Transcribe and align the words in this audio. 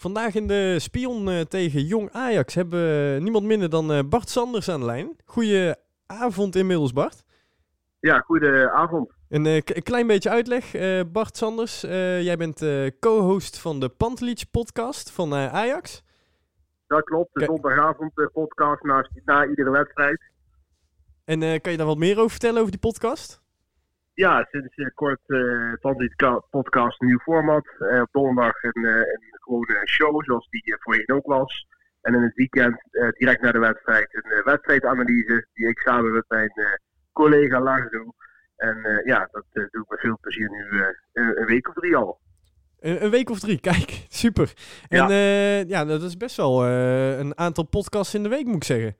Vandaag 0.00 0.34
in 0.34 0.46
de 0.46 0.78
Spion 0.78 1.28
eh, 1.28 1.40
tegen 1.40 1.84
Jong 1.84 2.10
Ajax 2.12 2.54
hebben 2.54 2.80
we 2.80 3.20
niemand 3.20 3.44
minder 3.44 3.70
dan 3.70 3.92
eh, 3.92 3.98
Bart 4.08 4.28
Sanders 4.28 4.68
aan 4.68 4.80
de 4.80 4.86
lijn. 4.86 5.16
Goeie 5.24 5.74
avond 6.06 6.56
inmiddels, 6.56 6.92
Bart. 6.92 7.24
Ja, 7.98 8.18
goedenavond. 8.18 9.12
Een, 9.28 9.46
eh, 9.46 9.54
een 9.54 9.82
klein 9.82 10.06
beetje 10.06 10.30
uitleg. 10.30 10.72
Bart 11.12 11.36
Sanders, 11.36 11.80
jij 11.80 12.36
bent 12.36 12.64
co-host 13.00 13.58
van 13.58 13.80
de 13.80 13.88
Pantelic 13.88 14.44
podcast 14.50 15.10
van 15.10 15.34
Ajax. 15.34 16.02
Dat 16.86 17.04
klopt, 17.04 17.30
de 17.32 17.44
zondagavond 17.44 18.12
podcast 18.32 18.82
na, 18.82 19.08
na 19.24 19.46
iedere 19.46 19.70
wedstrijd. 19.70 20.20
En 21.24 21.60
kan 21.60 21.72
je 21.72 21.78
daar 21.78 21.86
wat 21.86 21.98
meer 21.98 22.18
over 22.18 22.30
vertellen 22.30 22.58
over 22.58 22.70
die 22.70 22.80
podcast? 22.80 23.42
Ja, 24.24 24.46
sinds 24.50 24.74
eh, 24.74 24.86
kort 24.94 25.20
uh, 25.26 25.72
van 25.80 25.96
dit 25.96 26.14
ka- 26.14 26.42
podcast 26.50 27.00
een 27.00 27.06
nieuw 27.06 27.18
format. 27.18 27.66
Eh, 27.78 28.00
op 28.00 28.08
donderdag 28.12 28.62
een, 28.62 28.84
eh, 28.84 28.94
een 28.94 29.24
gewone 29.30 29.82
show, 29.86 30.24
zoals 30.24 30.48
die 30.50 30.62
eh, 30.64 30.78
voorheen 30.80 31.12
ook 31.12 31.26
was. 31.26 31.66
En 32.00 32.14
in 32.14 32.22
het 32.22 32.34
weekend, 32.34 32.76
eh, 32.90 33.08
direct 33.08 33.40
na 33.42 33.52
de 33.52 33.58
wedstrijd, 33.58 34.08
een 34.14 34.30
eh, 34.30 34.44
wedstrijdanalyse 34.44 35.46
die 35.54 35.68
ik 35.68 35.78
samen 35.78 36.12
met 36.12 36.24
mijn 36.28 36.48
eh, 36.48 36.66
collega 37.12 37.60
Lars 37.60 37.90
doe. 37.90 38.14
En 38.56 38.76
eh, 38.84 39.04
ja, 39.06 39.28
dat 39.32 39.44
eh, 39.52 39.64
doe 39.70 39.82
ik 39.82 39.88
met 39.90 40.00
veel 40.00 40.18
plezier 40.20 40.50
nu 40.50 40.80
eh, 40.80 40.86
een, 41.12 41.46
week 41.46 41.68
of 41.68 41.74
drie 41.74 41.96
al. 41.96 42.18
Een, 42.80 43.10
week 43.10 43.30
of 43.30 43.38
drie, 43.40 43.60
kijk, 43.70 44.04
super. 44.08 44.52
En 44.88 45.08
Ja. 45.68 45.84
dat 45.84 46.02
is 46.02 46.16
best 46.16 46.36
wel 46.36 46.64
eh, 46.64 47.18
een 47.18 47.38
aantal 47.38 47.64
podcasts 47.64 48.14
in 48.14 48.22
de 48.22 48.28
week, 48.28 48.46
moet 48.46 48.56
ik 48.56 48.64
zeggen. 48.64 48.96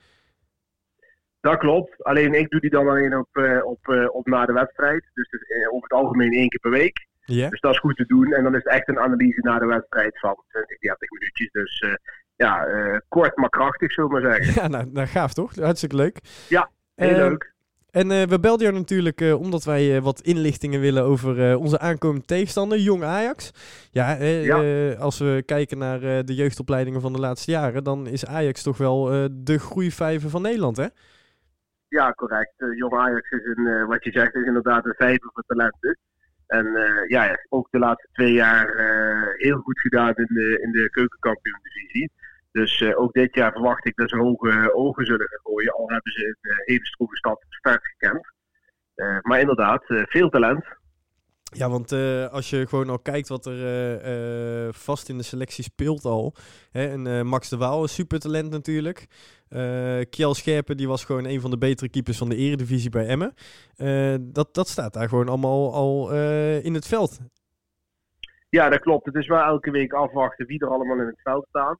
Dat 1.40 1.58
klopt, 1.58 2.04
alleen 2.04 2.34
ik 2.34 2.50
doe 2.50 2.60
die 2.60 2.70
dan 2.70 2.88
alleen 2.88 3.16
op, 3.16 3.28
eh, 3.32 3.64
op, 3.64 3.88
eh, 3.88 4.14
op 4.14 4.26
na 4.26 4.46
de 4.46 4.52
wedstrijd. 4.52 5.04
Dus 5.14 5.28
eh, 5.30 5.68
over 5.72 5.82
het 5.82 5.92
algemeen 5.92 6.32
één 6.32 6.48
keer 6.48 6.60
per 6.60 6.70
week. 6.70 7.08
Dus 7.26 7.60
dat 7.60 7.72
is 7.72 7.78
goed 7.78 7.96
te 7.96 8.06
doen. 8.06 8.32
En 8.32 8.42
dan 8.42 8.54
is 8.54 8.62
het 8.64 8.72
echt 8.72 8.88
een 8.88 8.98
analyse 8.98 9.40
na 9.40 9.58
de 9.58 9.66
wedstrijd 9.66 10.18
van 10.18 10.36
20, 10.48 10.78
30 10.78 11.10
minuutjes. 11.10 11.50
Dus 11.50 11.84
ja, 12.36 12.66
kort 13.08 13.36
maar 13.36 13.48
krachtig, 13.48 13.92
zullen 13.92 14.10
we 14.10 14.20
maar 14.20 14.32
zeggen. 14.32 14.62
Ja, 14.62 14.68
nou, 14.68 14.90
nou 14.92 15.06
gaaf 15.06 15.32
toch? 15.32 15.54
Hartstikke 15.56 15.96
leuk. 15.96 16.18
Ja, 16.48 16.70
Heel 16.94 17.16
leuk. 17.16 17.52
En 17.90 18.08
we 18.08 18.40
belden 18.40 18.66
jou 18.66 18.78
natuurlijk 18.78 19.20
omdat 19.20 19.64
wij 19.64 20.00
wat 20.00 20.20
inlichtingen 20.20 20.80
willen 20.80 21.02
over 21.02 21.56
onze 21.56 21.78
aankomende 21.78 22.26
tegenstander, 22.26 22.78
Jong 22.78 23.02
Ajax. 23.04 23.50
Ja, 23.90 24.22
Ja. 24.22 24.92
als 24.92 25.18
we 25.18 25.42
kijken 25.46 25.78
naar 25.78 26.00
de 26.00 26.34
jeugdopleidingen 26.34 27.00
van 27.00 27.12
de 27.12 27.20
laatste 27.20 27.50
jaren, 27.50 27.84
dan 27.84 28.06
is 28.06 28.26
Ajax 28.26 28.62
toch 28.62 28.76
wel 28.76 29.28
de 29.32 29.58
groeivijver 29.58 30.30
van 30.30 30.42
Nederland, 30.42 30.76
hè? 30.76 30.86
Ja, 31.90 32.12
correct. 32.12 32.52
Eh, 32.56 32.76
Jong 32.76 32.94
Ajax 32.94 33.30
is 33.30 33.44
een, 33.44 33.66
eh, 33.66 33.86
wat 33.86 34.04
je 34.04 34.10
zegt, 34.12 34.34
is 34.34 34.46
inderdaad 34.46 34.86
een 34.86 34.94
vijver 34.96 35.30
van 35.32 35.42
talenten. 35.46 35.98
En 36.46 36.66
eh, 36.76 37.08
ja, 37.08 37.38
ook 37.48 37.68
de 37.70 37.78
laatste 37.78 38.08
twee 38.12 38.32
jaar 38.32 38.66
heel 39.36 39.58
goed 39.58 39.80
gedaan 39.80 40.14
in 40.14 40.28
de, 40.28 40.60
in 40.62 40.70
de 40.70 40.90
keukenkampioen-divisie. 40.90 42.10
Dus 42.52 42.94
ook 42.94 43.12
dit 43.12 43.34
jaar 43.34 43.52
verwacht 43.52 43.86
ik 43.86 43.96
dat 43.96 44.08
ze 44.08 44.16
hoge 44.16 44.74
ogen 44.74 45.06
zullen 45.06 45.28
gaan 45.28 45.40
gooien. 45.42 45.72
Al 45.72 45.88
hebben 45.90 46.12
ze 46.12 46.36
een 46.40 46.62
hele 46.64 46.86
stroeve 46.86 47.16
stad 47.16 47.44
start 47.48 47.80
gekend. 47.86 48.32
Maar 49.22 49.40
inderdaad, 49.40 49.84
veel 49.86 50.28
talent. 50.28 50.64
Ja, 51.50 51.68
want 51.70 51.92
eh, 51.92 52.26
als 52.26 52.50
je 52.50 52.66
gewoon 52.66 52.88
al 52.88 52.98
kijkt 52.98 53.28
wat 53.28 53.46
er 53.46 53.64
eh, 53.64 54.66
eh, 54.66 54.72
vast 54.72 55.08
in 55.08 55.16
de 55.16 55.22
selectie 55.22 55.64
speelt 55.64 56.04
al. 56.04 56.34
Hè, 56.70 56.88
en 56.88 57.26
Max 57.26 57.48
de 57.48 57.56
Waal 57.56 57.84
is 57.84 57.94
supertalent 57.94 58.50
natuurlijk. 58.50 59.06
Kjell 60.10 60.34
Scherpen 60.34 60.76
die 60.76 60.88
was 60.88 61.04
gewoon 61.04 61.24
een 61.24 61.40
van 61.40 61.50
de 61.50 61.58
betere 61.58 61.90
keepers 61.90 62.18
van 62.18 62.28
de 62.28 62.36
eredivisie 62.36 62.90
bij 62.90 63.06
Emmen. 63.06 63.34
Dat, 64.32 64.54
dat 64.54 64.68
staat 64.68 64.92
daar 64.92 65.08
gewoon 65.08 65.28
allemaal 65.28 65.74
al 65.74 66.12
in 66.60 66.74
het 66.74 66.86
veld. 66.86 67.18
Ja, 68.48 68.68
dat 68.68 68.80
klopt. 68.80 69.06
Het 69.06 69.14
is 69.14 69.26
wel 69.26 69.42
elke 69.42 69.70
week 69.70 69.92
afwachten 69.92 70.46
wie 70.46 70.60
er 70.60 70.68
allemaal 70.68 71.00
in 71.00 71.06
het 71.06 71.20
veld 71.22 71.46
staan. 71.48 71.78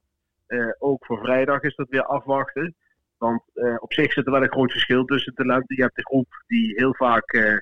Ook 0.79 1.05
voor 1.05 1.17
vrijdag 1.17 1.61
is 1.61 1.75
dat 1.75 1.89
weer 1.89 2.05
afwachten. 2.05 2.75
Want 3.17 3.41
op 3.79 3.93
zich 3.93 4.11
zit 4.11 4.25
er 4.25 4.31
wel 4.31 4.43
een 4.43 4.51
groot 4.51 4.71
verschil 4.71 5.05
tussen 5.05 5.33
talenten. 5.33 5.75
Je 5.75 5.81
hebt 5.81 5.95
de 5.95 6.05
groep 6.05 6.43
die 6.47 6.73
heel 6.75 6.95
vaak 6.95 7.61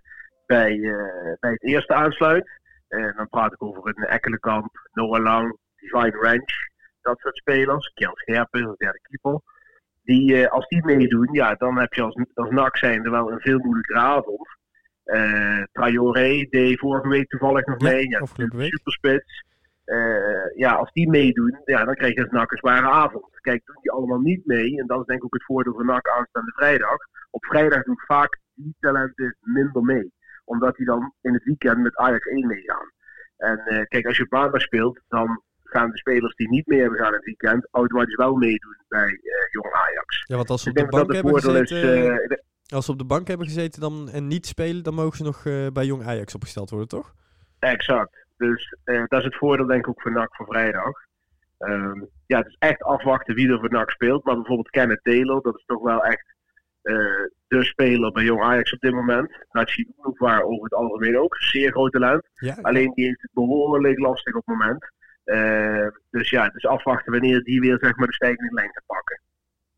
bij, 0.49 0.71
eh, 0.71 1.33
bij 1.39 1.51
het 1.51 1.63
eerste 1.63 1.93
aansluit. 1.93 2.49
En 2.87 3.13
dan 3.15 3.29
praat 3.29 3.53
ik 3.53 3.63
over 3.63 3.81
een 3.87 4.03
Ekkelenkamp, 4.03 4.89
Noah 4.91 5.23
Lang, 5.23 5.57
Divine 5.75 6.17
Ranch. 6.17 6.53
Dat 7.01 7.19
soort 7.19 7.37
spelers. 7.37 7.91
Kjell 7.93 8.11
Scherpen, 8.13 8.61
de 8.61 8.73
derde 8.77 8.99
keeper. 9.01 9.41
Die, 10.03 10.41
eh, 10.41 10.51
als 10.51 10.67
die 10.67 10.85
meedoen, 10.85 11.29
ja, 11.31 11.55
dan 11.55 11.79
heb 11.79 11.93
je 11.93 12.01
als, 12.01 12.15
als 12.33 12.49
NAC 12.49 12.77
zijnde 12.77 13.09
wel 13.09 13.31
een 13.31 13.39
veel 13.39 13.59
moeilijkere 13.59 13.99
avond. 13.99 14.47
Eh 15.03 15.63
Traoré 15.71 16.47
deed 16.49 16.79
vorige 16.79 17.07
week 17.07 17.29
toevallig 17.29 17.65
nog 17.65 17.81
Ja, 17.81 17.91
mee. 17.91 18.09
Ja. 18.09 18.25
Superspits. 18.25 19.43
Ja, 20.55 20.73
als 20.73 20.91
die 20.91 21.09
meedoen, 21.09 21.61
ja, 21.65 21.85
dan 21.85 21.95
krijg 21.95 22.13
je 22.13 22.21
als 22.21 22.31
NAC 22.31 22.51
een 22.51 22.57
zware 22.57 22.89
avond. 22.89 23.39
Kijk, 23.39 23.65
doen 23.65 23.77
die 23.81 23.91
allemaal 23.91 24.19
niet 24.19 24.45
mee, 24.45 24.79
en 24.79 24.87
dat 24.87 24.99
is 24.99 25.05
denk 25.05 25.19
ik 25.19 25.25
ook 25.25 25.33
het 25.33 25.43
voordeel 25.43 25.73
van 25.73 25.85
NAC 25.85 26.07
aanstaande 26.07 26.51
vrijdag. 26.55 26.97
Op 27.29 27.45
vrijdag 27.45 27.83
doen 27.83 27.99
vaak 27.99 28.39
die 28.53 28.75
talenten 28.79 29.37
minder 29.41 29.83
mee. 29.83 30.11
Omdat 30.49 30.75
die 30.75 30.85
dan 30.85 31.13
in 31.21 31.33
het 31.33 31.43
weekend 31.43 31.77
met 31.77 31.95
Ajax 31.95 32.25
1 32.25 32.47
meegaan. 32.47 32.91
En 33.37 33.57
eh, 33.57 33.85
kijk, 33.85 34.05
als 34.05 34.17
je 34.17 34.25
maandag 34.29 34.61
speelt, 34.61 34.99
dan 35.07 35.43
gaan 35.63 35.89
de 35.89 35.97
spelers 35.97 36.35
die 36.35 36.49
niet 36.49 36.67
mee 36.67 36.79
hebben 36.79 36.99
gaan 36.99 37.07
in 37.07 37.13
het 37.13 37.25
weekend 37.25 37.67
automatisch 37.71 38.15
wel 38.15 38.35
meedoen 38.35 38.77
bij 38.87 39.07
eh 39.07 39.51
Jong 39.51 39.73
Ajax. 39.73 40.23
Ja, 40.27 40.35
want 40.35 40.49
als 40.49 40.63
ze 40.63 40.69
op 40.69 40.75
de 40.75 40.85
bank 40.85 41.13
hebben 41.13 41.35
is. 41.35 41.43
gezeten, 41.43 42.13
eh, 42.13 42.37
als 42.73 42.85
ze 42.85 42.91
op 42.91 42.97
de 42.97 43.05
bank 43.05 43.27
hebben 43.27 43.47
gezeten 43.47 43.81
dan, 43.81 44.09
en 44.09 44.27
niet 44.27 44.45
spelen, 44.45 44.83
dan 44.83 44.93
mogen 44.93 45.17
ze 45.17 45.23
nog 45.23 45.43
bij 45.73 45.85
Jong 45.85 46.03
Ajax 46.05 46.35
opgesteld 46.35 46.69
worden, 46.69 46.87
toch? 46.87 47.13
Exact. 47.59 48.25
Dus 48.37 48.77
dat 48.83 49.19
is 49.19 49.23
het 49.23 49.35
voordeel 49.35 49.65
denk 49.65 49.79
ik 49.79 49.89
ook 49.89 50.01
voor 50.01 50.11
NAC 50.11 50.35
voor 50.35 50.45
vrijdag. 50.45 51.07
Ehm, 51.57 52.03
ja, 52.25 52.37
het 52.37 52.47
is 52.47 52.55
echt 52.59 52.83
afwachten 52.83 53.35
wie 53.35 53.49
er 53.49 53.59
voor 53.59 53.71
NAC 53.71 53.89
speelt. 53.89 54.23
Maar 54.23 54.35
bijvoorbeeld 54.35 54.69
Kenneth 54.69 55.03
Taylor, 55.03 55.41
dat 55.41 55.55
is 55.55 55.65
toch 55.65 55.81
wel 55.81 56.03
echt 56.03 56.35
de 57.47 57.63
speler 57.63 58.11
bij 58.11 58.23
Jong 58.23 58.41
Ajax 58.41 58.73
op 58.73 58.79
dit 58.79 58.93
moment. 58.93 59.45
Nachi 59.51 59.87
waar 60.17 60.43
over 60.43 60.63
het 60.63 60.73
algemeen 60.73 61.17
ook. 61.19 61.35
Zeer 61.35 61.71
groot 61.71 61.91
talent. 61.91 62.23
Ja, 62.33 62.57
Alleen 62.61 62.91
die 62.93 63.05
heeft 63.05 63.21
het 63.21 63.31
behoorlijk 63.33 63.99
lastig 63.99 64.35
op 64.35 64.45
het 64.45 64.57
moment. 64.57 64.91
Eh, 65.23 65.87
dus 66.09 66.29
ja, 66.29 66.43
het 66.43 66.55
is 66.55 66.65
afwachten 66.65 67.11
wanneer 67.11 67.43
die 67.43 67.59
weer 67.59 67.77
zeg 67.81 67.95
maar, 67.95 68.07
de 68.07 68.13
stijgende 68.13 68.53
lijn 68.53 68.69
gaat 68.73 68.83
pakken. 68.85 69.21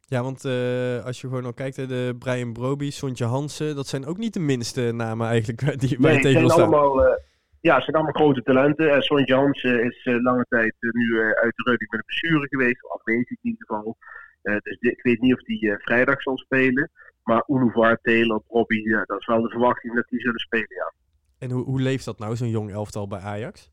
Ja, 0.06 0.24
want 0.24 0.46
eh, 0.46 1.06
als 1.06 1.22
je 1.22 1.28
gewoon 1.28 1.46
al 1.46 1.54
kijkt, 1.54 1.76
de 1.76 2.16
Brian 2.20 2.54
Broby, 2.54 2.92
Sontje 2.92 3.26
Hansen, 3.26 3.76
dat 3.76 3.88
zijn 3.88 4.06
ook 4.06 4.18
niet 4.18 4.34
de 4.34 4.40
minste 4.40 4.92
namen 4.92 5.28
eigenlijk 5.28 5.80
die 5.80 5.90
Nee, 5.90 6.00
wij 6.00 6.14
het 6.14 6.22
tegen 6.22 6.50
staan. 6.50 6.62
allemaal, 6.62 7.06
eh, 7.06 7.18
ja, 7.62 7.76
het 7.76 7.84
zijn 7.84 7.96
allemaal 7.96 8.14
grote 8.14 8.44
talenten. 8.44 8.92
En 8.92 9.02
Son 9.02 9.24
Jansen 9.24 9.84
is 9.84 10.02
eh, 10.04 10.22
lange 10.22 10.46
tijd 10.50 10.76
eh, 10.80 10.90
nu 10.92 11.20
eh, 11.20 11.26
uit 11.26 11.54
de 11.56 11.64
rugby 11.70 11.86
met 11.90 12.00
een 12.00 12.06
blessure 12.06 12.48
geweest. 12.48 12.84
Of 12.86 12.92
afwezig 12.92 13.30
in 13.30 13.38
ieder 13.42 13.66
geval. 13.68 13.98
Eh, 14.42 14.58
dus 14.58 14.78
ik 14.80 15.02
weet 15.02 15.22
niet 15.22 15.34
of 15.34 15.44
die 15.44 15.72
eh, 15.72 15.80
vrijdag 15.80 16.22
zal 16.22 16.38
spelen. 16.38 16.90
Maar 17.24 17.44
Unuvar, 17.48 18.00
Taylor, 18.02 18.44
Robbie, 18.48 18.90
ja, 18.90 19.04
dat 19.04 19.20
is 19.20 19.26
wel 19.26 19.42
de 19.42 19.50
verwachting 19.50 19.96
dat 19.96 20.08
die 20.08 20.20
zullen 20.20 20.40
spelen, 20.40 20.76
ja. 20.76 20.94
En 21.40 21.52
hoe, 21.52 21.64
hoe 21.64 21.82
leeft 21.82 22.06
dat 22.06 22.20
nou, 22.20 22.36
zo'n 22.36 22.50
jong 22.50 22.72
elftal 22.72 23.08
bij 23.08 23.20
Ajax? 23.20 23.72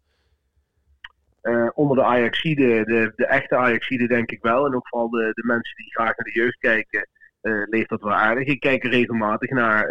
Eh, 1.40 1.68
onder 1.74 1.96
de 1.96 2.04
Ajaxide, 2.04 2.84
de, 2.84 3.12
de 3.16 3.26
echte 3.26 3.56
Ajaxide 3.56 4.06
denk 4.06 4.30
ik 4.30 4.42
wel. 4.42 4.66
En 4.66 4.74
ook 4.74 4.88
vooral 4.88 5.10
de, 5.10 5.30
de 5.32 5.46
mensen 5.46 5.76
die 5.76 5.90
graag 5.90 6.16
naar 6.16 6.32
de 6.32 6.40
jeugd 6.40 6.58
kijken, 6.58 7.08
leeft 7.70 7.88
dat 7.88 8.02
wel 8.02 8.12
aardig. 8.12 8.46
Ik 8.46 8.60
kijk 8.60 8.84
er 8.84 8.90
regelmatig 8.90 9.50
naar. 9.50 9.88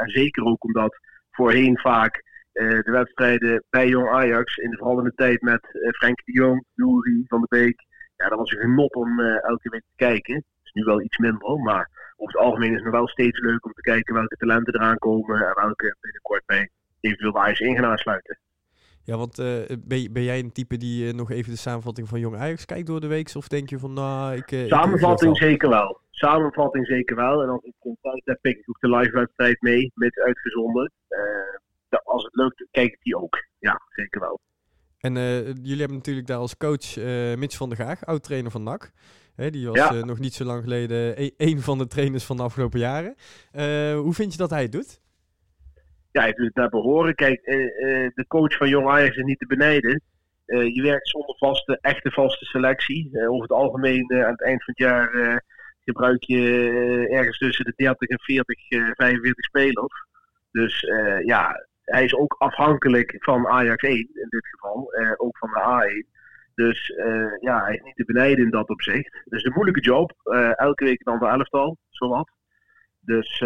en 0.00 0.08
zeker 0.08 0.44
ook 0.44 0.64
omdat 0.64 0.98
voorheen 1.30 1.78
vaak 1.78 2.22
de 2.52 2.90
wedstrijden 2.90 3.64
bij 3.70 3.88
Jong 3.88 4.08
Ajax, 4.08 4.56
in 4.56 4.70
de 4.70 4.76
vooral 4.76 4.98
in 4.98 5.04
de 5.04 5.14
tijd 5.14 5.42
met 5.42 5.60
Frenkie 5.96 6.24
de 6.24 6.40
Jong, 6.40 6.64
Nouri 6.74 7.24
van 7.26 7.40
de 7.40 7.46
Beek. 7.48 7.87
Ja, 8.18 8.28
dat 8.28 8.38
was 8.38 8.50
een 8.50 8.58
genot 8.58 8.94
om 8.94 9.20
eh, 9.20 9.44
elke 9.44 9.68
week 9.68 9.82
te 9.82 10.04
kijken. 10.04 10.34
Het 10.34 10.44
is 10.62 10.72
nu 10.72 10.82
wel 10.82 11.02
iets 11.02 11.18
minder, 11.18 11.58
maar 11.58 12.12
over 12.16 12.34
het 12.34 12.44
algemeen 12.44 12.70
is 12.70 12.74
het 12.74 12.84
nog 12.84 12.92
wel 12.92 13.08
steeds 13.08 13.40
leuk 13.40 13.64
om 13.64 13.72
te 13.72 13.80
kijken 13.80 14.14
welke 14.14 14.36
talenten 14.36 14.74
eraan 14.74 14.98
komen 14.98 15.36
en 15.36 15.54
welke 15.54 15.96
binnenkort 16.00 16.42
bij 16.46 16.70
eventueel 17.00 17.32
de 17.32 17.38
Ajax 17.38 17.60
in 17.60 17.74
gaan 17.74 17.90
aansluiten. 17.90 18.38
Ja, 19.04 19.16
want 19.16 19.38
eh, 19.38 19.76
ben, 19.78 20.12
ben 20.12 20.22
jij 20.22 20.38
een 20.38 20.52
type 20.52 20.76
die 20.76 21.08
eh, 21.08 21.14
nog 21.14 21.30
even 21.30 21.52
de 21.52 21.58
samenvatting 21.58 22.08
van 22.08 22.20
Jong 22.20 22.36
Ajax 22.36 22.64
kijkt 22.64 22.86
door 22.86 23.00
de 23.00 23.06
week? 23.06 23.30
Of 23.34 23.48
denk 23.48 23.70
je 23.70 23.78
van, 23.78 23.92
nou, 23.92 24.36
ik... 24.36 24.68
Samenvatting 24.68 25.36
zeker 25.36 25.68
wel. 25.68 26.00
Samenvatting 26.10 26.86
zeker 26.86 27.16
wel. 27.16 27.42
En 27.42 27.48
als 27.48 27.64
ik 27.64 27.96
tijd 28.00 28.22
heb, 28.24 28.38
pik 28.40 28.58
ik 28.58 28.68
ook 28.68 28.80
de 28.80 28.96
live 28.96 29.10
wedstrijd 29.10 29.60
mee, 29.60 29.92
met 29.94 30.18
uitgezonden. 30.18 30.92
Als 32.04 32.24
het 32.24 32.34
lukt, 32.34 32.66
kijk 32.70 32.92
ik 32.92 33.02
die 33.02 33.16
ook. 33.16 33.44
Ja, 33.58 33.80
zeker 33.88 34.20
wel. 34.20 34.40
En 35.08 35.16
eh, 35.16 35.46
jullie 35.46 35.78
hebben 35.78 35.96
natuurlijk 35.96 36.26
daar 36.26 36.38
als 36.38 36.56
coach 36.56 36.96
eh 36.96 37.34
Mitch 37.36 37.56
van 37.56 37.68
der 37.68 37.78
Gaag, 37.78 38.04
oud-trainer 38.06 38.50
van 38.50 38.62
NAC. 38.62 38.90
Hè, 39.36 39.50
die 39.50 39.66
was 39.66 39.76
Ja. 39.76 39.94
eh, 39.94 40.02
nog 40.02 40.18
niet 40.18 40.34
zo 40.34 40.44
lang 40.44 40.62
geleden 40.62 41.22
e- 41.22 41.30
een 41.36 41.60
van 41.60 41.78
de 41.78 41.86
trainers 41.86 42.24
van 42.24 42.36
de 42.36 42.42
afgelopen 42.42 42.78
jaren. 42.78 43.14
Hoe 43.96 44.14
vind 44.14 44.32
je 44.32 44.38
dat 44.38 44.50
hij 44.50 44.62
het 44.62 44.72
doet? 44.72 45.00
Ja, 46.12 46.24
je 46.24 46.32
doet 46.34 46.46
het 46.46 46.54
naar 46.54 46.68
behoren. 46.68 47.14
Kijk, 47.14 47.44
de 48.14 48.24
coach 48.28 48.56
van 48.56 48.68
Jong 48.68 48.88
Ajax 48.88 49.16
is 49.16 49.22
niet 49.22 49.38
te 49.38 49.46
benijden. 49.46 50.02
Je 50.46 50.82
werkt 50.82 51.08
zonder 51.08 51.36
vaste, 51.38 51.78
echte 51.80 52.10
vaste 52.10 52.44
selectie. 52.44 53.10
Over 53.28 53.42
het 53.42 53.52
algemeen 53.52 54.12
aan 54.12 54.30
het 54.30 54.42
eind 54.42 54.64
van 54.64 54.74
het 54.76 54.78
jaar 54.88 55.42
gebruik 55.84 56.22
je 56.22 57.08
ergens 57.10 57.38
tussen 57.38 57.64
de 57.64 57.72
30 57.76 58.08
en 58.08 58.20
40, 58.20 58.68
eh 58.68 58.90
45 58.92 59.44
spelers. 59.44 60.06
Dus 60.50 60.80
ja, 61.24 61.66
hij 61.90 62.04
is 62.04 62.14
ook 62.14 62.34
afhankelijk 62.38 63.16
van 63.18 63.46
Ajax 63.46 63.82
1 63.82 63.96
in 63.96 64.26
dit 64.28 64.46
geval. 64.46 64.92
eh, 64.92 65.12
ook 65.16 65.38
van 65.38 65.48
de 65.48 65.60
A1. 65.60 66.16
Dus 66.54 66.92
ja, 67.40 67.64
hij 67.64 67.74
is 67.74 67.82
niet 67.82 67.96
te 67.96 68.04
benijden 68.04 68.44
in 68.44 68.50
dat 68.50 68.68
opzicht. 68.68 69.22
Dus 69.24 69.44
een 69.44 69.52
moeilijke 69.52 69.80
job. 69.80 70.12
elke 70.56 70.84
week 70.84 71.00
een 71.00 71.12
ander 71.12 71.28
elftal, 71.28 71.76
zowat. 71.88 72.30
Dus 73.00 73.38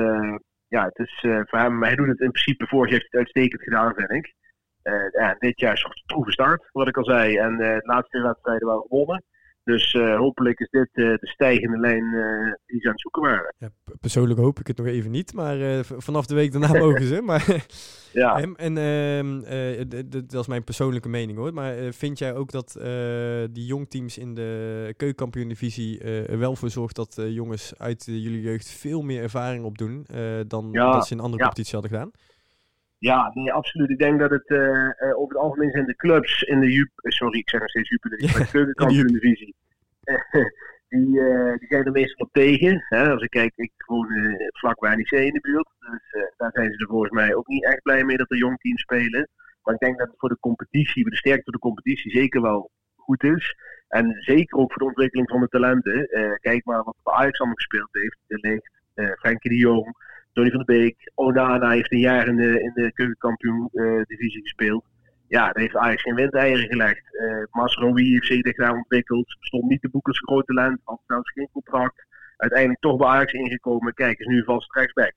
ja, 0.68 0.84
het 0.84 0.98
is 0.98 1.18
voor 1.20 1.58
hem, 1.58 1.82
hij 1.82 1.94
doet 1.94 2.06
het 2.06 2.20
in 2.20 2.30
principe, 2.30 2.66
vorig 2.66 2.90
jaar 2.90 3.00
het 3.00 3.14
uitstekend 3.14 3.62
gedaan, 3.62 3.94
vind 3.94 4.10
ik. 4.10 4.34
ja, 5.12 5.36
dit 5.38 5.60
jaar 5.60 5.72
is 5.72 5.84
een 5.84 6.02
troeve 6.06 6.32
start, 6.32 6.68
wat 6.72 6.88
ik 6.88 6.96
al 6.96 7.04
zei. 7.04 7.36
En 7.36 7.56
de 7.56 7.80
laatste 7.82 8.22
wedstrijden 8.22 8.68
wel 8.68 8.80
gewonnen. 8.88 9.24
Dus 9.64 9.94
uh, 9.94 10.16
hopelijk 10.16 10.60
is 10.60 10.68
dit 10.70 10.88
uh, 10.92 11.06
de 11.06 11.26
stijgende 11.26 11.78
lijn 11.78 12.04
uh, 12.04 12.52
die 12.66 12.80
ze 12.80 12.86
aan 12.86 12.92
het 12.92 13.00
zoeken 13.00 13.22
waren. 13.22 13.54
Ja, 13.58 13.70
persoonlijk 14.00 14.40
hoop 14.40 14.58
ik 14.58 14.66
het 14.66 14.76
nog 14.76 14.86
even 14.86 15.10
niet, 15.10 15.34
maar 15.34 15.84
vanaf 15.84 16.26
de 16.26 16.34
week 16.34 16.52
daarna 16.52 16.72
mogen 16.86 17.06
ze. 17.06 17.20
Maar, 17.20 17.46
ja. 18.12 18.40
en 18.40 18.56
en 18.56 18.76
ehm, 18.76 20.00
dat 20.26 20.40
is 20.40 20.46
mijn 20.46 20.64
persoonlijke 20.64 21.08
mening 21.08 21.38
hoor. 21.38 21.54
Maar 21.54 21.74
vind 21.92 22.18
jij 22.18 22.34
ook 22.34 22.50
dat 22.50 22.80
die 23.50 23.66
jongteams 23.66 24.18
in 24.18 24.34
de 24.34 24.94
keukenkampioen-divisie 24.96 26.00
er 26.02 26.38
wel 26.38 26.56
voor 26.56 26.70
zorgt 26.70 26.96
dat 26.96 27.22
jongens 27.28 27.78
uit 27.78 28.04
jullie 28.04 28.40
jeugd 28.40 28.70
veel 28.70 29.02
meer 29.02 29.22
ervaring 29.22 29.64
opdoen 29.64 30.06
dan 30.46 30.68
ja. 30.72 30.92
dat 30.92 31.06
ze 31.06 31.14
in 31.14 31.20
andere 31.20 31.42
competities 31.42 31.72
hadden 31.72 31.90
gedaan? 31.90 32.10
Ja, 33.02 33.30
nee, 33.34 33.52
absoluut. 33.52 33.90
Ik 33.90 33.98
denk 33.98 34.20
dat 34.20 34.30
het 34.30 34.50
uh, 34.50 35.18
over 35.18 35.34
het 35.34 35.36
algemeen 35.36 35.70
zijn 35.70 35.86
de 35.86 35.96
clubs 35.96 36.42
in 36.42 36.60
de 36.60 36.72
Jup, 36.72 36.90
sorry, 36.94 37.38
ik 37.38 37.48
zeg 37.48 37.60
nog 37.60 37.68
steeds 37.68 37.88
Jupiler, 37.88 38.18
de 38.38 38.50
keukenkampioen-divisie. 38.50 39.54
die, 40.88 41.08
uh, 41.08 41.58
die 41.58 41.68
zijn 41.68 41.84
er 41.84 41.92
meestal 41.92 42.26
op 42.26 42.32
tegen. 42.32 42.84
Hè? 42.88 43.10
Als 43.10 43.22
ik 43.22 43.30
kijk, 43.30 43.52
ik 43.56 43.72
woon 43.86 44.08
vlakbij 44.52 44.94
NEC 44.94 45.10
in 45.10 45.32
de 45.32 45.40
buurt. 45.40 45.68
Dus 45.78 46.30
daar 46.36 46.50
zijn 46.52 46.72
ze 46.72 46.78
er 46.78 46.86
volgens 46.86 47.10
mij 47.10 47.34
ook 47.34 47.46
niet 47.46 47.64
echt 47.64 47.82
blij 47.82 48.04
mee 48.04 48.16
dat 48.16 48.30
er 48.30 48.36
jong 48.36 48.58
teams 48.60 48.80
spelen. 48.80 49.28
Maar 49.62 49.74
ik 49.74 49.80
denk 49.80 49.98
dat 49.98 50.08
het 50.08 50.18
voor 50.18 50.28
de 50.28 50.40
competitie, 50.40 51.02
voor 51.02 51.10
de 51.10 51.16
sterkte 51.16 51.44
van 51.44 51.52
de 51.52 51.58
competitie, 51.58 52.10
zeker 52.10 52.42
wel 52.42 52.70
goed 52.96 53.24
is. 53.24 53.56
En 53.88 54.16
zeker 54.18 54.58
ook 54.58 54.72
voor 54.72 54.82
de 54.82 54.88
ontwikkeling 54.88 55.28
van 55.28 55.40
de 55.40 55.48
talenten. 55.48 56.08
kijk 56.40 56.64
maar 56.64 56.82
wat 56.82 56.96
de 57.02 57.12
Ajax 57.12 57.38
allemaal 57.38 57.56
gespeeld 57.56 57.88
heeft. 57.92 58.18
Er 58.26 58.38
ligt 58.40 58.70
Frenkie 59.18 59.50
de 59.50 59.56
Jong. 59.56 59.96
Tony 60.32 60.50
van 60.50 60.62
der 60.64 60.76
Beek. 60.76 61.10
Onana 61.14 61.70
heeft 61.70 61.92
een 61.92 61.98
jaar 61.98 62.26
in 62.26 62.36
de, 62.36 62.62
in 62.62 62.72
de 62.74 62.92
keukenkampioen-divisie 62.92 64.36
eh, 64.36 64.42
gespeeld. 64.42 64.84
Ja, 65.28 65.44
daar 65.44 65.62
heeft 65.62 65.76
Ajax 65.76 66.02
geen 66.02 66.14
windeieren 66.14 66.68
gelegd. 66.68 67.02
Uh, 67.12 67.44
Masro 67.50 67.94
heeft 67.94 68.26
zich 68.26 68.56
daar 68.56 68.74
ontwikkeld. 68.74 69.36
Stond 69.40 69.68
niet 69.68 69.80
te 69.80 69.88
boeken 69.88 70.12
als 70.12 70.20
groot 70.20 70.46
talent. 70.46 70.80
Had 70.84 71.00
zelfs 71.06 71.32
geen 71.32 71.48
contract. 71.52 72.06
Uiteindelijk 72.36 72.80
toch 72.80 72.96
bij 72.96 73.06
Ajax 73.08 73.32
ingekomen. 73.32 73.94
Kijk, 73.94 74.18
is 74.18 74.26
nu 74.26 74.44
vast 74.44 74.74
rechtsback. 74.74 75.12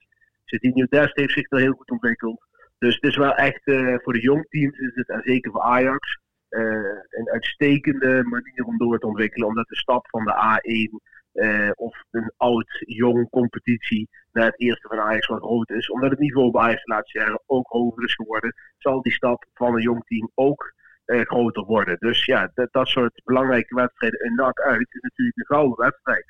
Nieuw 0.46 0.88
Dest 0.90 1.16
heeft 1.16 1.34
zich 1.34 1.52
er 1.52 1.60
heel 1.60 1.74
goed 1.74 1.92
ontwikkeld. 1.92 2.46
Dus 2.78 2.96
het 2.96 3.04
is 3.04 3.18
wel 3.18 3.36
echt 3.36 3.68
uh, 3.68 3.96
voor 3.98 4.14
de 4.14 4.22
jongteams 4.22 4.78
is 4.78 4.96
het, 4.96 5.10
en 5.10 5.22
zeker 5.24 5.52
voor 5.52 5.62
Ajax, 5.62 6.20
een 6.50 7.30
uitstekende 7.32 8.24
manier 8.24 8.64
om 8.66 8.78
door 8.78 9.00
te 9.00 9.08
ontwikkelen. 9.08 9.48
Omdat 9.48 9.68
de 9.68 9.76
stap 9.76 10.08
van 10.10 10.24
de 10.24 10.60
A1 10.60 11.14
uh, 11.34 11.72
of 11.76 12.04
een 12.12 12.32
oud-jong 12.38 13.30
competitie 13.30 14.10
naar 14.36 14.46
het 14.46 14.60
eerste 14.60 14.88
van 14.88 15.00
Ajax 15.00 15.28
wat 15.28 15.42
groot 15.42 15.70
is. 15.70 15.90
Omdat 15.90 16.10
het 16.10 16.20
niveau 16.20 16.52
bij 16.52 16.62
Ajax 16.62 16.84
de 16.84 16.94
laatste 16.94 17.20
jaren 17.20 17.42
ook 17.46 17.68
hoger 17.68 18.04
is 18.04 18.16
geworden, 18.16 18.54
zal 18.78 19.02
die 19.02 19.14
stap 19.14 19.46
van 19.54 19.76
een 19.76 19.82
jong 19.82 20.06
team 20.06 20.32
ook 20.34 20.74
uh, 21.06 21.22
groter 21.22 21.64
worden. 21.64 21.96
Dus 22.00 22.26
ja, 22.26 22.52
dat, 22.54 22.68
dat 22.72 22.88
soort 22.88 23.22
belangrijke 23.24 23.76
wedstrijden, 23.76 24.26
een 24.26 24.36
nak 24.36 24.60
uit, 24.60 24.88
is 24.90 25.02
natuurlijk 25.02 25.38
een 25.38 25.56
gouden 25.56 25.78
wedstrijd. 25.78 26.26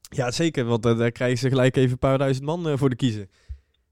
Ja, 0.00 0.30
zeker, 0.30 0.64
want 0.64 0.86
uh, 0.86 0.98
daar 0.98 1.12
krijgen 1.12 1.38
ze 1.38 1.48
gelijk 1.48 1.76
even 1.76 1.92
een 1.92 1.98
paar 1.98 2.18
duizend 2.18 2.46
man 2.46 2.78
voor 2.78 2.90
de 2.90 2.96
kiezen. 2.96 3.28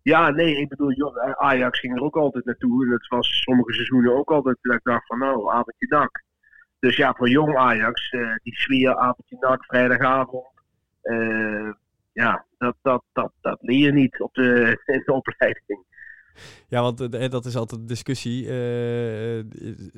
Ja, 0.03 0.31
nee, 0.31 0.57
ik 0.57 0.69
bedoel, 0.69 1.19
Ajax 1.37 1.79
ging 1.81 1.97
er 1.97 2.03
ook 2.03 2.17
altijd 2.17 2.45
naartoe. 2.45 2.89
Dat 2.89 3.07
was 3.09 3.43
sommige 3.43 3.73
seizoenen 3.73 4.17
ook 4.17 4.31
altijd 4.31 4.57
dat 4.61 4.75
ik 4.75 4.81
dacht 4.83 5.07
van 5.07 5.19
nou, 5.19 5.53
avondje 5.53 5.87
dak. 5.87 6.23
Dus 6.79 6.97
ja, 6.97 7.15
voor 7.15 7.29
jong 7.29 7.57
Ajax, 7.57 8.13
uh, 8.13 8.35
die 8.43 8.55
sfeer, 8.55 8.97
avondje 8.97 9.37
nak, 9.41 9.65
vrijdagavond. 9.65 10.47
Uh, 11.03 11.73
ja, 12.13 12.47
dat, 12.59 12.77
dat, 12.83 13.03
dat, 13.13 13.33
dat 13.41 13.59
leer 13.61 13.79
je 13.79 13.93
niet 13.93 14.21
op 14.21 14.35
de, 14.35 14.81
in 14.85 15.03
de 15.07 15.13
opleiding. 15.13 15.85
Ja, 16.69 16.83
want 16.83 17.01
uh, 17.01 17.29
dat 17.29 17.45
is 17.45 17.57
altijd 17.57 17.81
een 17.81 17.87
discussie. 17.87 18.45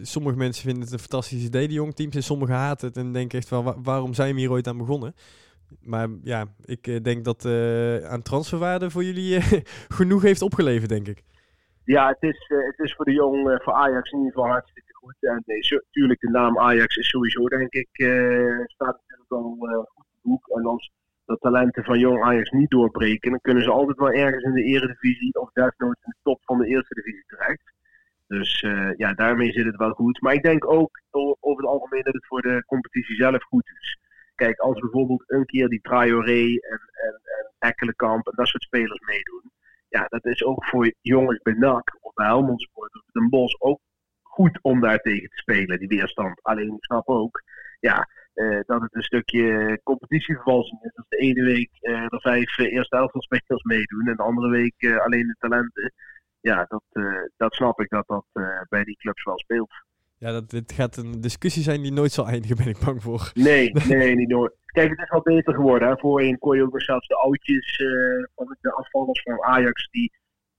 sommige 0.02 0.36
mensen 0.36 0.64
vinden 0.64 0.82
het 0.82 0.92
een 0.92 0.98
fantastisch 0.98 1.44
idee, 1.44 1.68
die 1.68 1.76
jongteams. 1.76 2.16
En 2.16 2.22
sommigen 2.22 2.54
haten 2.54 2.88
het 2.88 2.96
en 2.96 3.12
denken 3.12 3.38
echt 3.38 3.48
van, 3.48 3.82
waarom 3.82 4.14
zijn 4.14 4.34
we 4.34 4.40
hier 4.40 4.50
ooit 4.50 4.68
aan 4.68 4.78
begonnen? 4.78 5.14
Maar 5.80 6.08
ja, 6.22 6.46
ik 6.64 7.04
denk 7.04 7.24
dat 7.24 7.46
aan 8.04 8.22
transferwaarde 8.22 8.90
voor 8.90 9.04
jullie 9.04 9.40
genoeg 9.98 10.22
heeft 10.22 10.42
opgeleverd, 10.42 10.88
denk 10.88 11.08
ik. 11.08 11.22
Ja, 11.84 12.08
het 12.08 12.22
is, 12.22 12.44
het 12.48 12.78
is 12.78 12.94
voor 12.94 13.04
de 13.04 13.12
jong, 13.12 13.60
voor 13.62 13.72
Ajax 13.72 14.10
in 14.10 14.18
ieder 14.18 14.32
geval 14.32 14.50
hartstikke 14.50 14.94
goed. 14.94 15.16
En 15.20 15.42
natuurlijk, 15.46 16.20
de 16.20 16.30
naam 16.30 16.58
Ajax 16.58 16.96
is 16.96 17.08
sowieso, 17.08 17.48
denk 17.48 17.72
ik, 17.72 17.88
staat 18.66 19.00
natuurlijk 19.00 19.30
al 19.30 19.56
goed 19.94 20.06
in 20.12 20.30
boek. 20.30 20.48
En 20.48 20.64
als 20.64 20.90
de 21.24 21.36
talenten 21.38 21.84
van 21.84 21.98
jong 21.98 22.22
Ajax 22.22 22.50
niet 22.50 22.70
doorbreken, 22.70 23.30
dan 23.30 23.40
kunnen 23.40 23.62
ze 23.62 23.70
altijd 23.70 23.98
wel 23.98 24.12
ergens 24.12 24.44
in 24.44 24.52
de 24.52 24.62
eredivisie 24.62 25.40
of 25.40 25.52
desnoods 25.52 26.02
in 26.04 26.10
de 26.10 26.16
top 26.22 26.40
van 26.44 26.58
de 26.58 26.66
eerste 26.66 26.94
divisie 26.94 27.24
terecht. 27.26 27.72
Dus 28.26 28.62
uh, 28.62 28.90
ja, 28.96 29.12
daarmee 29.12 29.52
zit 29.52 29.64
het 29.64 29.76
wel 29.76 29.90
goed. 29.90 30.20
Maar 30.20 30.34
ik 30.34 30.42
denk 30.42 30.70
ook 30.70 31.00
over 31.40 31.62
het 31.62 31.72
algemeen 31.72 32.02
dat 32.02 32.14
het 32.14 32.26
voor 32.26 32.42
de 32.42 32.64
competitie 32.66 33.16
zelf 33.16 33.42
goed 33.42 33.70
is. 33.80 33.98
Kijk, 34.34 34.58
als 34.58 34.80
bijvoorbeeld 34.80 35.24
een 35.26 35.44
keer 35.44 35.68
die 35.68 35.80
Traoré 35.80 36.42
en, 36.42 36.80
en, 36.92 37.20
en 37.22 37.52
Ekkelenkamp 37.58 38.26
en 38.26 38.32
dat 38.36 38.46
soort 38.46 38.62
spelers 38.62 39.00
meedoen. 39.00 39.50
Ja, 39.88 40.06
dat 40.08 40.24
is 40.24 40.44
ook 40.44 40.64
voor 40.64 40.94
jongens 41.00 41.42
bij 41.42 41.52
NAC 41.52 41.98
of 42.00 42.14
bij 42.14 42.26
Helmond 42.26 42.62
Sport 42.62 42.94
of 42.94 43.02
Den 43.12 43.28
Bosch 43.28 43.60
ook 43.60 43.80
goed 44.22 44.58
om 44.62 44.80
daar 44.80 44.98
tegen 44.98 45.28
te 45.28 45.36
spelen, 45.36 45.78
die 45.78 45.88
weerstand. 45.88 46.42
Alleen 46.42 46.74
ik 46.74 46.84
snap 46.84 47.08
ook 47.08 47.42
ja, 47.80 48.08
uh, 48.34 48.60
dat 48.66 48.80
het 48.80 48.94
een 48.94 49.02
stukje 49.02 49.80
competitievervalsing 49.82 50.82
is. 50.82 50.96
Als 50.96 51.08
de 51.08 51.16
ene 51.16 51.44
week 51.44 51.70
uh, 51.80 52.02
er 52.02 52.20
vijf 52.20 52.58
uh, 52.58 52.72
eerste 52.72 52.96
elftal 52.96 53.22
spelers 53.22 53.62
meedoen 53.62 54.06
en 54.06 54.16
de 54.16 54.22
andere 54.22 54.48
week 54.48 54.98
alleen 55.04 55.26
de 55.26 55.36
talenten. 55.38 55.92
Ja, 56.40 56.66
dat, 56.68 56.82
dat 57.36 57.54
snap 57.54 57.80
ik 57.80 57.88
dat 57.88 58.06
dat 58.06 58.26
bij 58.68 58.84
die 58.84 58.96
clubs 58.96 59.24
wel 59.24 59.38
speelt. 59.38 59.72
Ja, 60.18 60.32
dat, 60.32 60.50
dit 60.50 60.72
gaat 60.72 60.96
een 60.96 61.20
discussie 61.20 61.62
zijn 61.62 61.82
die 61.82 61.92
nooit 61.92 62.12
zal 62.12 62.26
eindigen, 62.28 62.56
ben 62.56 62.66
ik 62.66 62.78
bang 62.84 63.02
voor. 63.02 63.30
Nee, 63.34 63.72
nee, 63.88 64.16
niet 64.16 64.28
nooit. 64.28 64.52
Kijk, 64.66 64.90
het 64.90 64.98
is 64.98 65.10
wel 65.10 65.22
beter 65.22 65.54
geworden. 65.54 65.88
Hè. 65.88 65.96
Voorheen 65.96 66.38
kon 66.38 66.56
je 66.56 66.62
ook 66.62 66.82
zelfs 66.82 67.08
de 67.08 67.16
oudjes 67.16 67.82
van 68.34 68.56
de 68.60 68.72
afvallers 68.72 69.22
van 69.22 69.42
Ajax 69.42 69.88
die 69.90 70.12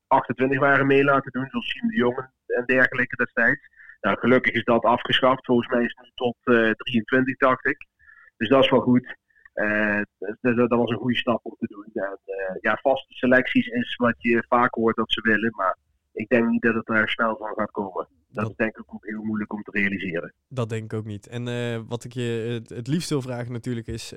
28 0.07 0.59
waren 0.59 0.87
mee 0.87 1.03
laten 1.03 1.31
doen, 1.31 1.47
zoals 1.49 1.69
Siem 1.69 1.89
de 1.89 1.95
Jongen 1.95 2.31
en 2.47 2.65
dergelijke 2.65 3.15
destijds. 3.15 3.69
Nou, 4.05 4.17
gelukkig 4.19 4.53
is 4.53 4.63
dat 4.63 4.83
afgeschaft. 4.83 5.45
Volgens 5.45 5.67
mij 5.67 5.83
is 5.83 5.93
het 5.95 6.05
nu 6.05 6.11
tot 6.15 6.35
uh, 6.43 6.69
eh, 6.69 6.75
23, 6.75 7.37
dacht 7.37 7.65
ik. 7.65 7.87
Dus 8.37 8.49
dat 8.49 8.63
is 8.63 8.69
wel 8.69 8.79
goed. 8.79 9.15
Uh, 9.55 10.01
dat, 10.41 10.57
dat, 10.57 10.69
was 10.69 10.89
een 10.89 10.97
goede 10.97 11.17
stap 11.17 11.39
om 11.43 11.55
te 11.59 11.67
doen. 11.67 12.03
En, 12.03 12.19
uh, 12.25 12.55
ja, 12.61 12.79
vaste 12.81 13.13
selecties 13.13 13.67
is 13.67 13.95
wat 13.95 14.15
je 14.17 14.45
vaak 14.47 14.73
hoort 14.73 14.95
dat 14.95 15.11
ze 15.11 15.21
willen. 15.21 15.53
Maar 15.55 15.77
ik 16.13 16.27
denk 16.27 16.49
niet 16.49 16.61
dat 16.61 16.75
het 16.75 16.89
er 16.89 17.09
snel 17.09 17.37
van 17.37 17.53
gaat 17.55 17.71
komen. 17.71 18.07
Dat, 18.27 18.49
is 18.49 18.55
denk 18.55 18.77
ik 18.77 18.93
ook 18.93 19.05
heel 19.05 19.23
moeilijk 19.23 19.53
om 19.53 19.63
te 19.63 19.71
realiseren. 19.71 20.33
Dat 20.47 20.69
denk 20.69 20.83
ik 20.83 20.93
ook 20.93 21.05
niet. 21.05 21.27
En 21.27 21.43
wat 21.87 22.03
ik 22.03 22.13
je 22.13 22.61
het, 22.67 22.87
liefst 22.87 23.09
wil 23.09 23.21
vragen 23.21 23.51
natuurlijk 23.51 23.87
is 23.87 24.13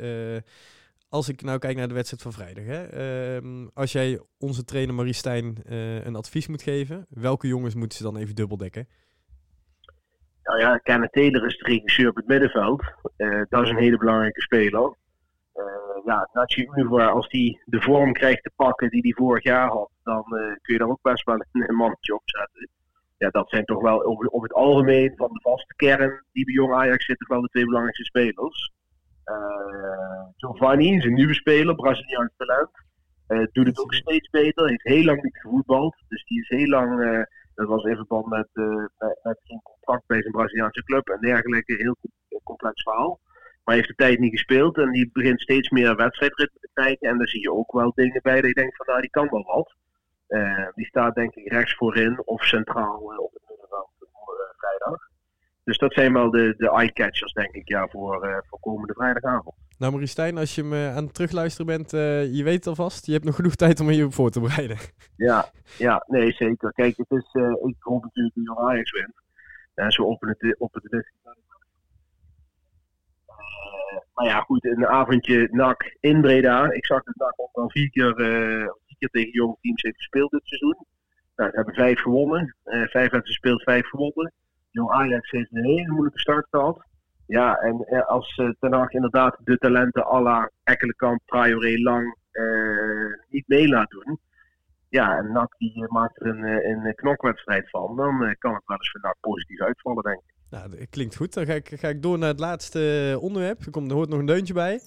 als 1.09 1.29
ik 1.29 1.43
nou 1.43 1.59
kijk 1.59 1.77
naar 1.77 1.89
de 1.89 1.95
wedstrijd 1.95 2.23
van 2.23 2.33
vrijdag. 2.33 2.65
Hè, 2.65 2.85
ehm, 2.85 3.67
als 3.75 3.93
jij 3.93 4.21
onze 4.39 4.65
trainer 4.65 4.95
Marie 4.95 5.13
Stijn 5.13 5.57
een 6.07 6.17
advies 6.17 6.47
moet 6.47 6.63
geven, 6.63 7.07
welke 7.09 7.47
jongens 7.47 7.75
moeten 7.75 7.99
ze 7.99 8.05
dan 8.05 8.17
even 8.17 8.35
dubbeldekken? 8.35 8.89
Nou 10.49 10.61
ja, 10.61 10.79
Kenneth 10.79 11.13
Taylor 11.13 11.47
is 11.47 11.59
de 11.59 11.65
regisseur 11.65 12.09
op 12.09 12.17
het 12.17 12.27
middenveld. 12.27 12.83
Uh, 13.17 13.43
dat 13.49 13.63
is 13.63 13.71
een 13.71 13.77
hele 13.77 13.99
belangrijke 13.99 14.41
speler. 14.41 14.97
Uh, 15.55 16.05
ja, 16.05 16.29
Nachi 16.33 16.69
als 16.91 17.29
die 17.29 17.63
de 17.65 17.81
vorm 17.81 18.13
krijgt 18.13 18.43
te 18.43 18.51
pakken 18.57 18.91
die 18.91 19.01
hij 19.01 19.13
vorig 19.13 19.43
jaar 19.43 19.69
had, 19.69 19.91
dan 20.03 20.25
kun 20.63 20.75
je 20.75 20.79
daar 20.79 20.89
ook 20.89 21.03
best 21.03 21.25
wel 21.25 21.45
een, 21.53 21.75
mannetje 21.75 22.15
op 22.15 22.23
zetten. 22.25 22.69
Ja, 23.19 23.29
dat 23.29 23.49
zijn 23.49 23.65
toch 23.65 23.83
wel 23.83 24.05
over, 24.05 24.43
het 24.43 24.53
algemeen 24.53 25.13
van 25.17 25.29
de 25.33 25.41
vaste 25.41 25.75
kern 25.77 26.25
die 26.33 26.45
bij 26.45 26.55
Jong 26.55 26.73
Ajax 26.73 27.05
zitten 27.05 27.29
wel 27.29 27.41
de 27.41 27.49
twee 27.49 27.65
belangrijkste 27.65 28.05
spelers. 28.05 28.73
Giovanni 30.37 30.97
is 30.97 31.05
een 31.05 31.15
nieuwe 31.15 31.35
speler, 31.35 31.75
Braziliaans 31.75 32.33
talent. 32.37 32.71
Doet 33.53 33.67
het 33.67 33.81
ook 33.81 33.95
steeds 33.95 34.31
beter. 34.31 34.69
Heeft 34.69 34.83
heel 34.83 35.05
lang 35.05 35.23
niet 35.23 35.39
gevoetbald. 35.41 35.97
Dus 36.09 36.25
die 36.25 36.41
is 36.41 36.49
heel 36.49 36.69
lang. 36.69 37.27
Dat 37.55 37.67
was 37.67 37.85
in 37.85 37.97
verband 37.97 38.27
met, 38.27 38.49
met, 38.99 39.19
met 39.23 39.39
zijn 39.43 39.61
bij 40.07 40.21
zijn 40.21 40.33
Braziliaanse 40.33 40.83
club 40.83 41.09
en 41.09 41.21
dergelijke. 41.21 41.75
Heel 41.75 41.97
complex 42.43 42.83
verhaal. 42.83 43.21
Maar 43.65 43.75
hij 43.75 43.77
heeft 43.77 43.89
de 43.89 44.05
tijd 44.05 44.19
niet 44.19 44.33
gespeeld 44.33 44.79
en 44.79 44.91
die 44.91 45.11
begint 45.13 45.41
steeds 45.41 45.71
meer 45.71 45.97
wedstrijdritme 45.97 46.59
te 46.61 46.69
krijgen. 46.73 47.09
En 47.09 47.19
daar 47.19 47.29
zie 47.29 47.41
je 47.41 47.53
ook 47.53 47.73
wel 47.73 47.93
dingen 47.95 48.21
bij 48.23 48.41
dat 48.41 48.47
je 48.47 48.55
denkt 48.55 48.77
van 48.77 48.87
nou 48.87 49.01
die 49.01 49.11
kan 49.11 49.29
wel 49.29 49.45
wat. 49.45 49.75
die 50.75 50.87
staat 50.87 51.15
denk 51.15 51.35
ik 51.35 51.53
rechts 51.53 51.75
voorin 51.75 52.23
of 52.25 52.45
centraal 52.45 52.99
op 52.99 53.33
het 53.33 53.43
middenveld 53.49 53.91
voor 53.99 54.55
vrijdag. 54.57 55.09
Dus 55.69 55.79
dat 55.79 55.93
zijn 55.93 56.13
wel 56.13 56.31
de, 56.31 56.55
de 56.57 56.71
eye-catchers, 56.71 57.33
denk 57.33 57.55
ik, 57.55 57.69
ja, 57.69 57.89
voor, 57.89 58.27
uh, 58.27 58.37
voor 58.49 58.59
komende 58.61 58.95
vrijdagavond. 58.95 59.57
Nou, 59.79 59.93
Marie 59.93 60.07
Stijn, 60.07 60.39
als 60.39 60.55
je 60.55 60.63
me 60.63 60.93
aan 60.97 61.05
het 61.05 61.15
terugluisteren 61.15 61.67
bent, 61.67 61.93
uh, 61.93 62.35
je 62.35 62.45
weet 62.45 62.67
alvast, 62.67 63.07
je 63.07 63.13
hebt 63.13 63.25
nog 63.25 63.35
genoeg 63.35 63.55
tijd 63.65 63.81
om 63.81 63.91
je 63.91 64.05
op 64.05 64.15
voor 64.15 64.31
te 64.31 64.41
bereiden. 64.41 64.77
Ja, 65.17 65.51
ja, 65.79 66.05
nee, 66.07 66.33
zeker. 66.33 66.73
Kijk, 66.73 66.97
het 66.97 67.11
is, 67.11 67.29
uh, 67.33 67.51
ik 67.51 67.77
hoop 67.79 68.03
natuurlijk 68.03 68.35
dat 68.35 68.59
Ajax 68.59 68.93
wint. 68.93 69.13
En 69.79 69.91
zo 69.91 70.17
het, 70.21 70.57
het 70.71 71.13
maar 74.15 74.27
ja, 74.27 74.41
goed, 74.41 74.65
een 74.65 74.87
avondje 74.87 75.49
NAC 75.51 75.97
in 76.01 76.21
Breda. 76.21 76.71
Ik 76.71 76.87
zag 76.87 77.03
dat 77.03 77.15
NAC 77.17 77.33
ook 77.37 77.55
al 77.57 77.71
vier 77.71 77.91
keer, 77.91 78.21
uh, 78.21 78.69
vier 78.87 78.97
keer 78.99 79.09
tegen 79.09 79.31
jonge 79.31 79.57
teams 79.61 79.83
heeft 79.83 79.97
gespeeld 79.97 80.31
dit 80.31 80.41
seizoen. 80.45 80.77
Nou, 81.37 81.51
ze 81.51 81.57
hebben 81.57 81.75
vijf 81.75 82.01
gewonnen. 82.01 82.57
Uh, 82.65 82.73
vijf 82.73 82.93
hebben 82.93 83.27
gespeeld, 83.27 83.63
vijf 83.63 83.89
gewonnen. 83.89 84.33
Jong 84.71 84.91
Ajax 84.91 85.31
heeft 85.31 85.53
een 85.53 85.65
hele 85.65 85.91
moeilijke 85.91 86.21
start 86.21 86.47
gehad. 86.51 86.83
Ja, 87.27 87.57
en 87.57 87.87
uh, 87.91 88.07
als 88.07 88.37
uh, 88.37 88.51
Ten 88.61 88.73
Hag 88.73 88.91
inderdaad 88.91 89.37
de 89.45 89.59
talenten 89.59 90.07
à 90.07 90.21
la 90.21 90.51
Ekkelenkamp, 90.65 91.21
Traoré, 91.25 91.79
Lang 91.83 92.17
niet 93.29 93.49
mee 93.49 93.69
laat 93.69 93.91
doen. 93.91 94.19
Ja, 94.89 95.17
en 95.17 95.33
NAC 95.33 95.55
die 95.59 95.87
maakt 95.89 96.21
er 96.21 96.27
een, 96.27 96.87
een 96.87 96.95
knokwedstrijd 96.95 97.71
van. 97.71 97.97
Dan 97.97 98.37
kan 98.39 98.55
het 98.55 98.63
wel 98.67 98.77
eens 98.77 98.91
voor 98.91 99.01
NAC 99.01 99.17
positief 99.21 99.61
uitvallen, 99.61 100.03
denk 100.03 100.19
ik. 100.19 100.35
Nou, 100.51 100.71
dat 100.71 100.89
klinkt 100.91 101.17
goed. 101.17 101.35
Dan 101.35 101.47
ga 101.47 101.53
ik, 101.53 101.71
ga 101.75 101.89
ik 101.89 102.03
door 102.03 102.19
naar 102.19 102.29
het 102.29 102.41
laatste 102.41 103.17
onderwerp. 103.21 103.61
Er, 103.61 103.71
komt, 103.71 103.91
er 103.91 103.97
hoort 103.97 104.09
nog 104.09 104.19
een 104.19 104.27
deuntje 104.27 104.55
bij. 104.55 104.81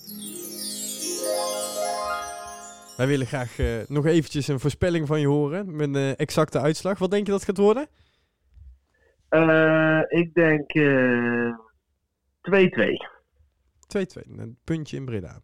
Wij 2.98 3.08
willen 3.08 3.28
graag 3.28 3.60
uh, 3.60 3.68
nog 3.88 4.06
eventjes 4.06 4.48
een 4.48 4.60
voorspelling 4.60 5.08
van 5.08 5.20
je 5.20 5.28
horen. 5.28 5.76
Met 5.76 5.96
een 5.96 6.16
exacte 6.16 6.60
uitslag. 6.60 7.00
Wat 7.00 7.12
denk 7.12 7.26
je 7.26 7.32
dat 7.32 7.44
gaat 7.44 7.58
worden? 7.58 7.88
Uh, 9.30 10.02
ik 10.08 10.34
denk 10.34 10.78
2-2. 10.78 10.80
Uh, 10.80 11.54
2-2. 13.98 14.02
Een 14.38 14.58
puntje 14.64 14.98
in 14.98 15.06
Breda. 15.06 15.42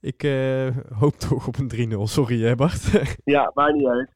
Ik 0.00 0.22
uh, 0.22 0.76
hoop 0.98 1.14
toch 1.14 1.46
op 1.46 1.58
een 1.58 1.92
3-0. 1.92 2.02
Sorry, 2.02 2.42
hè 2.42 2.54
Bart. 2.54 2.90
ja, 3.24 3.50
maakt 3.54 3.74
niet 3.74 3.86
uit. 3.86 4.10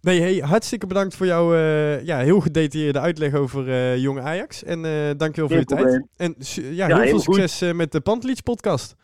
Nee, 0.00 0.20
hey, 0.20 0.34
hartstikke 0.34 0.86
bedankt 0.86 1.16
voor 1.16 1.26
jouw 1.26 1.54
uh, 1.54 2.04
ja, 2.04 2.18
heel 2.18 2.40
gedetailleerde 2.40 3.00
uitleg 3.00 3.34
over 3.34 3.68
uh, 3.68 3.96
jonge 3.96 4.20
Ajax. 4.20 4.64
En 4.64 4.82
dankjewel 5.16 5.48
voor 5.48 5.58
je 5.58 5.64
tijd. 5.64 6.06
En 6.16 6.34
ja, 6.74 6.86
heel 6.86 7.08
veel 7.08 7.34
succes 7.34 7.72
met 7.72 7.92
de 7.92 8.00
Panteliets 8.00 8.40
podcast. 8.40 8.96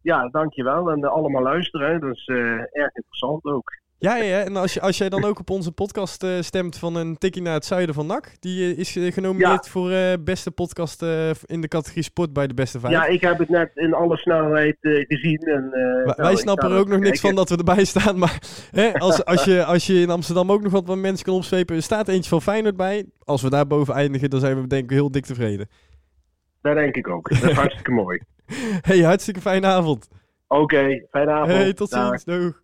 Ja, 0.00 0.28
dankjewel. 0.28 0.90
En 0.90 1.04
allemaal 1.04 1.42
luisteren. 1.42 2.00
Dat 2.00 2.14
is 2.14 2.26
erg 2.72 2.94
interessant 2.94 3.44
ook. 3.44 3.81
Ja, 4.02 4.16
ja, 4.16 4.40
en 4.40 4.56
als, 4.56 4.74
je, 4.74 4.80
als 4.80 4.98
jij 4.98 5.08
dan 5.08 5.24
ook 5.24 5.38
op 5.38 5.50
onze 5.50 5.72
podcast 5.72 6.24
uh, 6.24 6.40
stemt 6.40 6.78
van 6.78 6.96
een 6.96 7.18
tikkie 7.18 7.42
naar 7.42 7.54
het 7.54 7.64
zuiden 7.64 7.94
van 7.94 8.06
NAC. 8.06 8.32
Die 8.40 8.72
uh, 8.72 8.78
is 8.78 8.92
genomineerd 9.14 9.64
ja. 9.64 9.70
voor 9.70 9.90
beste 10.24 10.50
podcast 10.50 11.02
in 11.46 11.60
de 11.60 11.68
categorie 11.68 12.02
sport 12.02 12.32
bij 12.32 12.46
de 12.46 12.54
beste 12.54 12.80
vijf. 12.80 12.92
Ja, 12.92 13.06
ik 13.06 13.20
heb 13.20 13.38
het 13.38 13.48
net 13.48 13.70
in 13.74 13.94
alle 13.94 14.16
snelheid 14.16 14.76
gezien. 14.80 15.38
En, 15.38 15.70
wij, 16.04 16.14
wij 16.16 16.36
snappen 16.36 16.70
er 16.70 16.78
ook 16.78 16.88
nog 16.88 17.00
niks 17.00 17.20
van 17.20 17.34
dat 17.34 17.48
we 17.48 17.56
erbij 17.56 17.84
staan. 17.84 18.18
Maar 18.18 18.38
hè, 18.70 18.92
als, 18.92 19.24
als, 19.24 19.44
je, 19.44 19.64
als 19.64 19.86
je 19.86 20.00
in 20.00 20.10
Amsterdam 20.10 20.52
ook 20.52 20.62
nog 20.62 20.72
wat 20.72 20.96
mensen 20.96 21.24
kan 21.24 21.34
opzwepen. 21.34 21.76
Er 21.76 21.82
staat 21.82 22.08
eentje 22.08 22.30
van 22.30 22.42
Feyenoord 22.42 22.76
bij. 22.76 23.04
Als 23.24 23.42
we 23.42 23.50
daar 23.50 23.66
boven 23.66 23.94
eindigen, 23.94 24.30
dan 24.30 24.40
zijn 24.40 24.60
we 24.60 24.66
denk 24.66 24.84
ik 24.84 24.90
heel 24.90 25.10
dik 25.10 25.24
tevreden. 25.24 25.68
Dat 26.62 26.74
denk 26.74 26.96
ik 26.96 27.08
ook. 27.08 27.28
Dat 27.28 27.50
is 27.50 27.56
hartstikke 27.64 27.90
mooi. 27.90 28.20
hey, 28.80 29.00
hartstikke 29.00 29.40
fijne 29.40 29.66
avond. 29.66 30.08
Oké, 30.46 30.60
okay, 30.60 31.06
fijne 31.10 31.30
avond. 31.30 31.52
Hey, 31.52 31.72
tot 31.72 31.90
ziens. 31.90 32.24
Doeg. 32.24 32.61